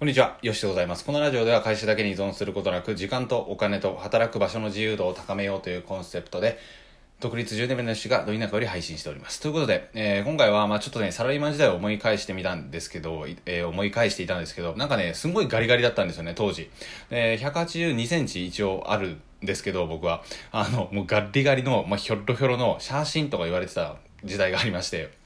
[0.00, 1.04] こんにちは、よしでございます。
[1.04, 6.58] このラジオでは会社だけに依存することなく、時間とお金と働く場所の自由度を高めようというコンセプトで、
[7.20, 9.42] 独立10年目の主がど田舎より配信しております。
[9.42, 16.70] ということで、えー、今回は、まあちょっとね、サラリーマン時代を思い返してみたんですけど、えー、思い返していたんですけど、なんかね、すごいガリガリだったんですよね、当時。
[17.10, 20.22] えー、182センチ一応あるんですけど、僕は。
[20.50, 25.19] あの、もうガリガリの、まあひょろひょろの写真とか言われてた時代がありまして、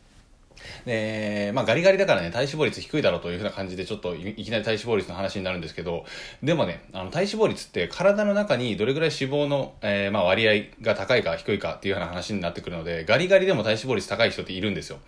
[0.85, 6.05] で、まあガリガリだからね、体脂肪率低いだろうというふうな感じで、ちょっといきなり体脂肪率の話になるんですけど、
[6.43, 14.99] でもね、あの体脂肪率って体の中にどれぐらい脂肪の、えー、まあ割合が高いか低いかっていうような話になってくるので、ガリガリでも体脂肪率高い人っているんですよ。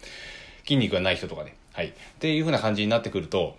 [0.64, 1.54] 筋肉がない人とかね。
[1.72, 1.88] はい。
[1.88, 3.56] っていうふうな感じになってくると、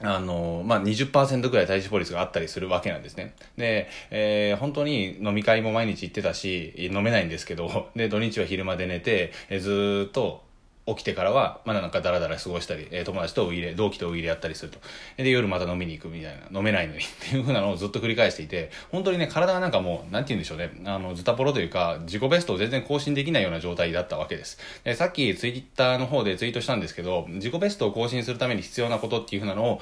[0.00, 3.34] あの、まあ、20%ぐらい体脂肪率があったりするわけなんですね。
[3.56, 10.42] で、えー、本当に飲み会も毎日行ってたし、飲めないんですけど、で、土日は昼まで寝て、えー、ずっと、
[10.86, 14.78] 起きてからは、まあなんかダラダラ過ごしたり、えー、友達とウイレ、同期とウイレやったりすると。
[15.16, 24.58] で、夜また飲みに行くみたいな、飲めないのにっていう風なのをずっと繰り返していて、本当にね、体がなんかもう、なんて言うんでしょうね、あの、ズタボロというか、自己ベストを全然更新できないような状態だったわけです。
[24.84, 29.80] で、さっきツイッターの方でツイートしたんですけど、自己ベストを更新するために必要なことっていう風なのを、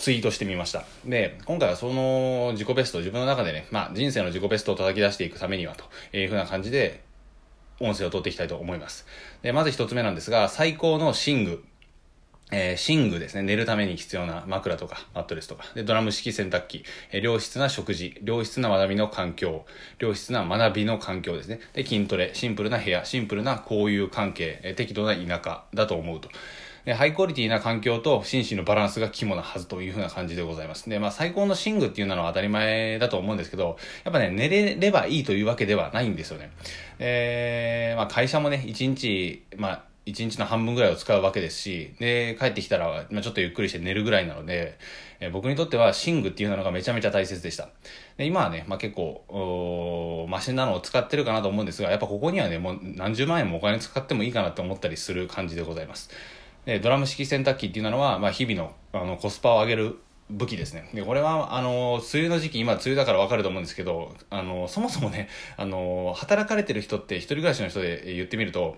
[0.00, 0.84] ツイートしてみました。
[1.04, 7.02] で、今回はその自己ベスト、自分の中でね、まあ人生の自己ベストを叩き出していくためにはというふうな感じで、
[7.80, 9.06] 音声を取っていきたいと思います。
[9.42, 11.64] で、まず一つ目なんですが、最高の寝具。
[12.52, 13.42] えー、寝具ですね。
[13.42, 15.64] 寝るために必要な枕とか、マットレスとか。
[15.74, 16.84] で、ドラム式洗濯機。
[17.12, 18.20] えー、良質な食事。
[18.24, 19.64] 良質な学びの環境。
[19.98, 21.60] 良質な学びの環境ですね。
[21.74, 22.32] で、筋トレ。
[22.34, 23.04] シンプルな部屋。
[23.04, 24.60] シンプルな交友関係。
[24.62, 26.28] えー、適度な田舎だと思うと。
[26.86, 30.88] ハイクオリティな環境と心身のバランスが肝なはずというふうな感じでございます。
[30.88, 36.50] で、まあ最高の寝具っていうのは当たり前だと思うんですけど、やっぱね、寝れればいいというわけではないんですよね。
[36.98, 44.78] えー、まあ会社もね、一日、まあ一日の半分ぐらいを使うわけですし、で、帰ってきたら、まあ、ちょっとゆっくりして寝るぐらいなので、
[45.20, 47.68] えー、僕にとっては寝具っていうのがめちゃめちゃ大切でした。
[48.16, 56.10] で、今はね、まあ、結構、マシンなのを使ってるかなと思うんですが、やっぱここにはね、もう何十万円もお金使ってもいいかなって思ったりする感じでございます。
[56.66, 59.98] でドラム式洗濯機っていうのは、まあ、日々のあのコスパを上げる
[60.30, 60.88] 武器ですね。
[60.94, 68.76] で、これは、あの、梅雨の時期、今梅雨だからわかると思うんですけど、あの、そもそもね、あの、働かれてる人って一人暮らしの人で言ってみると、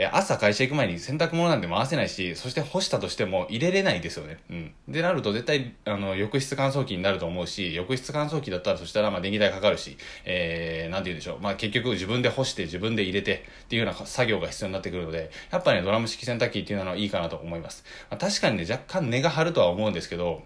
[0.00, 4.38] え朝会社行く前に洗濯物なんて回せないし、そして干したとしても入れれないですよね。
[4.48, 4.72] うん。
[4.86, 11.40] でなると絶対、あの、浴室乾燥機になると思うし、浴室乾燥機だったらそしたらま電気代かかるし、えー、なんて言うんでしょう。
[11.40, 17.84] まあ結局自分で干して自分で入れてっていうような作業が必要になってくるので、やっぱね、ドラム式洗濯機っていうのはいいかなと思います。
[18.08, 20.44] まあ、確かにね、若干値が張るとは思うんですけど、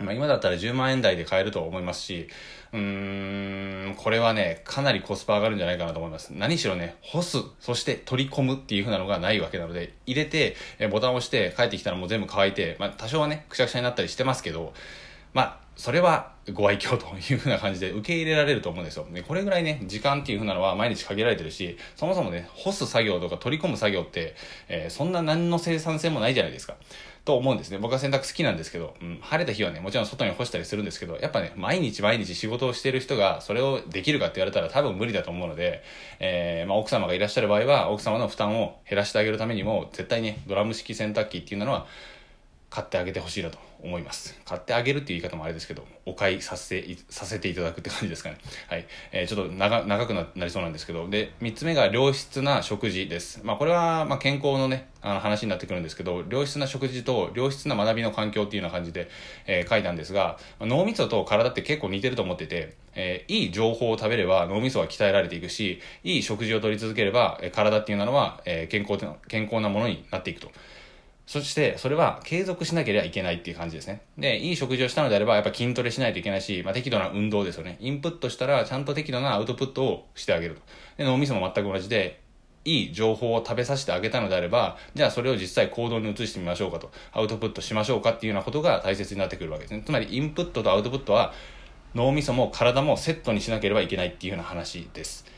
[0.00, 2.28] まあ、今だったら10万円台で買えると思いますし、
[2.72, 6.30] うーん、これはね、かなりコスパ上がるんじゃないかなと思います。
[6.30, 14.72] 何しろね、干す、そして取り込むっていう風なのがないわけなので、入れて、えボタンを押して帰ってきたらもう全部乾いて、まあ多少はね、くしゃくしゃになったりしてますけど、
[15.32, 19.06] まあ、それはご愛嬌というふうな感じで受け入れられると思うんですよ。
[19.12, 24.34] で、これぐらいね、時間っていうふうなのは毎日限られてるし、そもそもね、干す作業とか取り込む作業って、
[24.68, 26.74] えー、そんな何の生産性もないじゃないですか。
[27.24, 27.78] と思うんですね。
[27.78, 35.82] 僕は洗濯好きなんですけど、うん、晴れた日はね、もちろん外に干したりするんですけど、やっぱね、毎日毎日仕事をしてる人がそれをできるかって言われたら多分無理だと思うので、
[36.18, 41.86] えー、まあ、奥様がいらっしゃる場合は、奥様の負担を減らしてあげるためにも、絶対ね、ドラム式洗濯機っていうのは、
[42.70, 44.38] 買ってあげてほしいなと思います。
[44.44, 48.36] 買ってあげるっていう言い方もあれですけど、お買いさせ、させていただくって感じですかね。
[48.68, 48.86] はい。
[49.10, 53.40] えー、ちょっと長長くなりそうなんですけど、で、三つ目が良質な食事です。
[53.42, 59.08] まあこれは、ま健康のね、あの話になってくるんですけど、良質な食事と良質な学びの環境っていうような感じで、
[59.46, 70.52] えー、書いたんですが、脳みそと体って結構似てると思ってて、えー、いい情報を食べれば脳みそは鍛えられていくし、いい食事を取り続ければ、え、体っていうのは、え、健康健康なものになっていくと。
[71.30, 74.02] そして、それは継続しなければいけないっていう感じですね。
[74.18, 77.76] で、いい食事をしたのであれば、やっぱ筋トレしないといけないし、まあ、適度な運動ですよね。
[77.78, 80.62] インプットしたら、ちゃんと適度なアウトプットをしてあげると。
[80.96, 82.18] で、脳みそも全く同じで、
[82.64, 86.90] いい情報を食べさせてあげたのであれば、じゃあそれを実際行動に移してみましょうかと。
[87.12, 89.84] アウトプットしましょうかっていうようなことが大切になってくるわけですね。
[89.86, 91.32] つまり、インプットとアウトプットは、
[91.94, 95.29] 脳みそも体もセットにしなければいけないっていうような話です。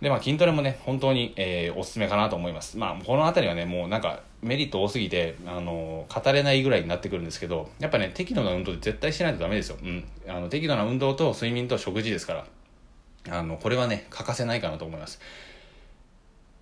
[0.00, 2.76] で、まあ筋トレもね、本当に、えー、おすすめかなと思います。
[2.76, 9.78] まあ、この辺りはね、もうなんか、メリット多すぎて、あの、語れないぐらいになってくるんですけど、やっぱね、適度な運動で絶対しないとダメですよ。
[9.82, 10.04] うん。
[10.28, 15.18] あの、適度な運動と睡眠と食事ですから、あの、これはね、欠かせないかなと思います。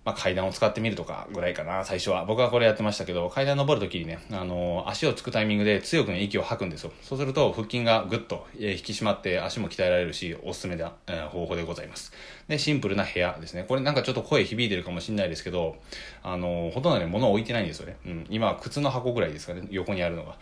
[0.05, 2.25] まあ、階段を使ってみるとかぐらいかな、最初は。
[2.25, 6.91] 僕はこれやってましたけど、階段登るときにね、あのー、足をつくタイミングで強くね、息を吐くんですよ。
[7.01, 12.13] そうすると、腹筋がぐっと、え、引き締まって足も鍛えられるし、おすすめな、えー、方法でございます。
[12.47, 13.65] で、シンプルな部屋ですね。
[13.67, 15.75] これなんかちょっと声響いてるかもしれないですけど、
[16.21, 17.97] あのー、ほとんどね、物を置いてないんですよね。
[18.05, 18.27] うん。
[18.29, 20.35] 今は靴の箱ぐらいですかね、横にあるのが。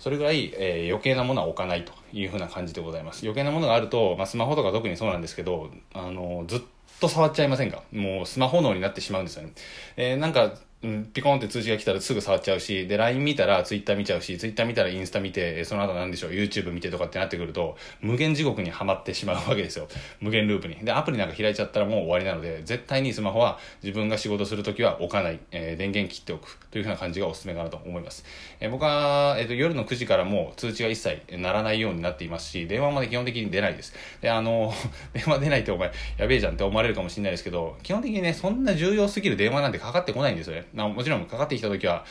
[0.00, 3.22] それぐらい、えー、余計なものは置かないというふうな感じでございます。
[3.22, 6.60] 余計なものがあると、まあ、スマホとか特にそうなんですけど、あのずっ
[7.00, 7.82] と触っちゃいませんか？
[7.92, 9.52] もうスマホ脳になってしまうんですよね。
[9.96, 19.88] えー、なんか、うん、ピコンって通知が来たらすぐ触っちゃうし、で、LINE 見たら Twitter 見ちゃうし、Twitter 見たらインスタ見て、その後なんでしょう、YouTube 見てとかってなってくると、無限地獄にはまってしまうわけですよ。
[20.20, 20.76] 無限ループに。
[20.84, 28.26] で、アプリなんか開いちゃったらもう終わりなので、絶対にスマホは自分が仕事するときは置かない、えー、電源切っておくというふうな感じがおすすめかなと思います。
[28.60, 33.94] えー、僕は、えっ、ー、と、夜の9時からもう通知が一切鳴らないようになっていますし、電話まで基本的に出ないです。
[34.20, 34.74] で、あの、
[35.14, 40.66] 電話出ないってお前、やべえじゃんって思われるかもしれないですけど、基本的にね、そんな重要すぎる電話なんてかかってこないんですよね。
[40.72, 42.04] もちろんかかってきた時は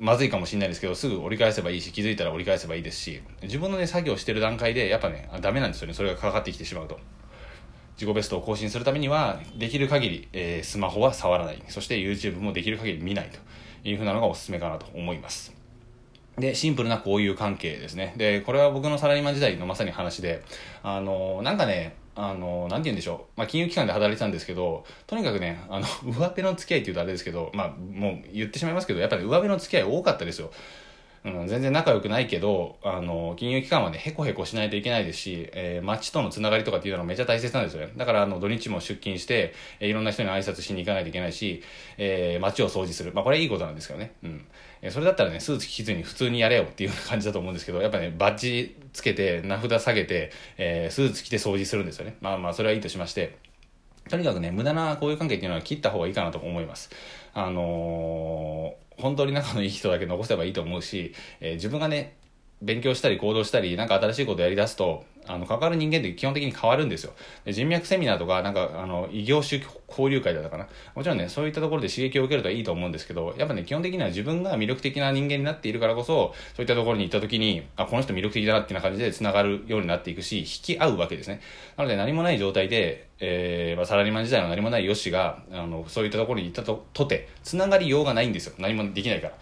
[0.00, 5.94] まずいかもしれないですけどすぐ折り返せばいいし気づいたら折り返せばいいですし自分のね作業してる段階でやっぱねダメなんですよね。
[5.94, 6.98] それがかかってきてしまうと。
[7.96, 11.62] 自己ベストを更新するためにはできる限り、えー、スマホは触らない。
[11.68, 13.38] そして YouTube もできる限り見ないと。
[13.84, 15.54] いうふうなのがおすすめかなと思います。
[16.38, 18.14] で、シンプルな交友関係ですね。
[18.16, 20.42] で、これは僕のサラリーマン時代のまさに話で、
[20.82, 23.38] あの、なんかね、あの、なんて言うんでしょう。
[23.38, 30.50] まあ、金融機関で働いてたんですけど、とにかくね、あの、 上辺の付き合いって言うとあれですけど、まあ、もう言ってしまいますけど、やっぱり、上辺の付き合い多かったですよ。
[31.24, 37.92] うん、全然仲良くないけど、あの、金融機関はね、へこへこしないといけないですし、えー、街とのつながりとかっていうのはめちゃ大切なんですよね。
[37.96, 41.62] だから、あの、土日も出勤して、えー、いろんな人に挨拶しに行かないといけないし、
[41.96, 43.12] えー、街を掃除する。
[43.14, 44.12] まあ、これはいいことなんですけどね。
[44.22, 44.46] うん。
[44.82, 52.16] えー、それだったらね、スーツ着ずに普通にやれよっていう感じだと思うんですけど、やっぱね、バッジつけて、名札下げて、えー、スーツ着て掃除するんですよね。
[52.20, 53.38] まあまあ、それはいいとしまして、
[54.08, 56.90] とにかくね、無駄な交友関係っていうのは切った方がいいかなと思います。
[57.32, 62.16] あのー、本当に仲のいい人だけ残せばいいと思うし、えー、自分がね、
[62.62, 67.12] 勉強したり行動したり、なんか新しいことやり出すと、あの、関わる人間って基本的に変わるんですよ。
[67.44, 70.68] で人脈セミナーとか、なんか、あの、異業種交流会だったかな。
[70.94, 81.40] もちろんね、そういったところで刺激を受けるといいと思うんですけど、やっぱね、基本的には自分が魅力的な人間になっているからこそ、そういったところに行った時に、あ、この人魅力的だなっていう感じで繋がるようになっていくし、引き合うわけですね。
[81.76, 88.54] なので何もない状態で、えー、まあ、サラリーマン時代の何もないヨシが、あの、そういったところに行ったと、とて、繋がりようがないんですよ。
[88.58, 89.34] 何もできないから。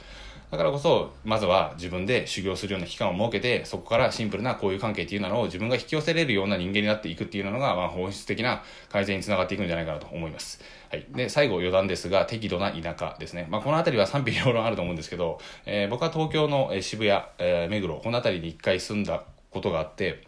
[0.52, 10.62] だからこそ、まずは自分で修行するような期間を設けて、そこからシンプルな交友関係っていうのを自分が引き寄せれるような人間になっていくっていうのが、まあ、本質的な改善につながっていくんじゃないかなと思います。
[10.90, 11.06] はい。
[11.08, 13.46] で、最後余談ですが、適度な田舎ですね。
[13.48, 20.26] まあ、この辺りは賛否両論あると思うんですけど、えー、僕は東京の渋谷、えー、目黒、この辺りに一回住んだことがあって、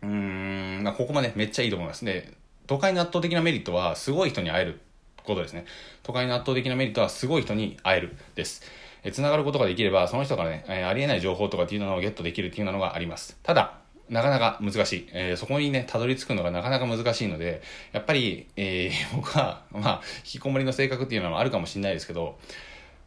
[0.00, 2.34] うーん、まあ、ここまでめっちゃいいと思いますね。
[2.68, 4.80] 都会の圧倒的なメリットは、すごい人に会える
[5.24, 5.64] ことですね。
[6.02, 8.62] 都会の圧倒的なメリットは、すごい人に会えるです。
[9.02, 13.38] え繋がることができれば、その人からね、えありえない情報とかっていうのをゲットできるっていうのがあります。
[13.42, 13.78] ただ、
[14.08, 15.08] なかなか難しい。
[15.12, 17.62] えー、そこにね、たどり着くのがなかなか難しいので、
[17.92, 22.38] やっぱり、えー、 僕は、まあ、引きこもりの性格っていうのはあるかもしれないですけど、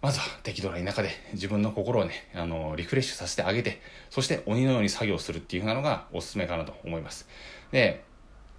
[0.02, 7.28] まずは適度な田舎で自分の心をね、あの、リフレッシュさせてあげて、そして鬼のように作業するっていうふうなのがおすすめかなと思います。
[7.72, 8.04] で、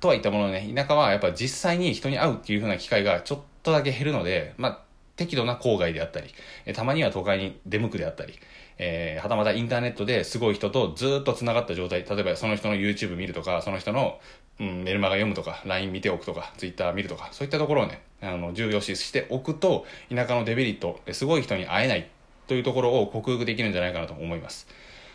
[0.00, 4.82] とは言ったもののね、田舎はやっぱ実際に人に会うっていうふうな機会がちょっとだけ減るので、まあ、
[5.16, 6.28] 適度な郊外であったり、
[6.64, 8.38] えたまには都会に出向くであったり、
[8.78, 14.20] えー、はたまたインターネットですごい人とずっと繋がった状態、例えばその人の YouTube 見るとか、その人の、
[14.60, 19.84] うん、メルマガ読むとか、LINE 見ておくとか、Twitter 見るとか、そういったところをね、あの、重要視しておくと、
[20.14, 22.08] 田舎のデメリット、すごい人に会えない
[22.46, 24.68] というところを克服できるんじゃないかなと思います。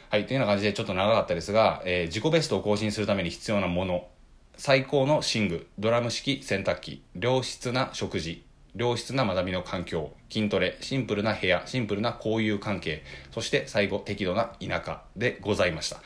[0.09, 4.07] はい、というような感じでちょっと長かったですが、えー、自己ベストを更新するために必要なもの、
[4.55, 8.45] 最高の寝具、ドラム式洗濯機、良質な食事、
[8.75, 15.97] 良質な学びの環境、筋トレ、シンプルな部屋、シンプルな交友関係、そして最後、適度な田舎でございました。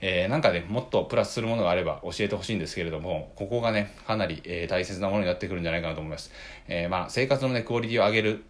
[0.00, 6.30] えー、なんかね、もっとプラスするものがあれば教えてほしいんですけれども、ここがね、かなり、えー、大切なものになってくるんじゃないかなと思います。
[6.68, 8.44] えー、まあ、生活のね、クオリティを上げる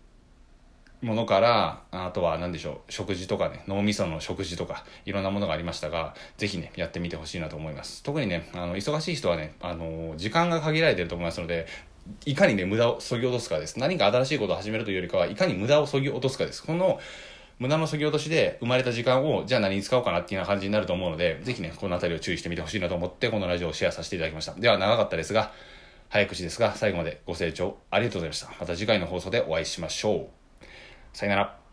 [1.02, 8.02] ものから、あとは何でしょう、食事とかね、脳みその食事とか、いろんなものがありましたが、ぜひね、やってみてほしいなと思います。
[8.02, 11.66] 特にね、あの、忙しい人はね、あの、時間が限られてると思いますので、
[12.24, 13.78] いかにね、無駄を削ぎ落とすかです。
[13.78, 16.64] 何か新しいことを始めるというよりかは、いかに無駄を削ぎ落とすかです。
[16.64, 17.00] この、
[17.58, 24.54] 無駄の削ぎ落としで生まれた時間を、じゃあ何に使おうかなっていうような感じになると思うので、ぜひね、この辺りを注意してみてほしいなと思って、このラジオをシェアさせていただきました。
[24.54, 25.52] では、長かったですが、
[26.08, 28.48] 早口ですが、最後までご清聴ありがとうございました。
[28.60, 30.35] また次回の放送でお会いしましょう。
[31.16, 31.65] さよなら。